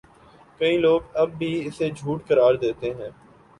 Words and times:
کئی 0.59 0.77
لوگ 0.77 1.01
اب 1.15 1.29
بھی 1.37 1.51
اسے 1.67 1.89
جھوٹ 1.91 2.27
قرار 2.27 2.53
دیتے 2.61 2.93
ہیں 2.93 3.09